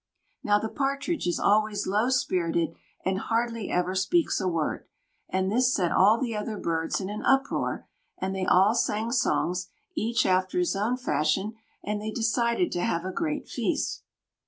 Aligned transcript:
Now 0.43 0.57
the 0.57 0.67
Partridge 0.67 1.27
is 1.27 1.39
always 1.39 1.85
low 1.85 2.09
spirited 2.09 2.73
and 3.05 3.19
hardly 3.19 3.69
ever 3.69 3.93
speaks 3.93 4.41
a 4.41 4.47
word; 4.47 4.87
and 5.29 5.51
this 5.51 5.71
set 5.75 5.91
all 5.91 6.19
the 6.19 6.35
other 6.35 6.57
birds 6.57 6.99
in 6.99 7.07
an 7.07 7.21
uproar, 7.23 7.87
and 8.17 8.35
they 8.35 8.47
all 8.47 8.73
sang 8.73 9.11
songs, 9.11 9.67
each 9.93 10.25
after 10.25 10.57
his 10.57 10.75
own 10.75 10.97
fashion, 10.97 11.53
and 11.83 12.01
they 12.01 12.09
decided 12.09 12.71
to 12.71 12.81
have 12.81 13.05
a 13.05 13.11
great 13.11 13.47
feast. 13.47 14.01